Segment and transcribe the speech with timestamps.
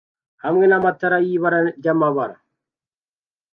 [0.43, 2.35] hamwe namatara yibara ryamabara